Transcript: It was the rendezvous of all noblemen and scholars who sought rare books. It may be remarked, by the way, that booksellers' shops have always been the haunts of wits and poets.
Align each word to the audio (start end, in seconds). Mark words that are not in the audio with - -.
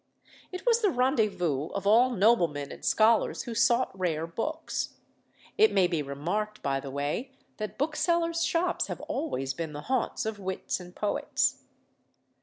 It 0.51 0.65
was 0.65 0.81
the 0.81 0.89
rendezvous 0.89 1.67
of 1.75 1.85
all 1.85 2.09
noblemen 2.09 2.71
and 2.71 2.83
scholars 2.83 3.43
who 3.43 3.53
sought 3.53 3.91
rare 3.93 4.25
books. 4.25 4.95
It 5.59 5.71
may 5.71 5.85
be 5.85 6.01
remarked, 6.01 6.63
by 6.63 6.79
the 6.79 6.89
way, 6.89 7.29
that 7.57 7.77
booksellers' 7.77 8.43
shops 8.43 8.87
have 8.87 9.01
always 9.01 9.53
been 9.53 9.73
the 9.73 9.81
haunts 9.81 10.25
of 10.25 10.39
wits 10.39 10.79
and 10.79 10.95
poets. 10.95 11.65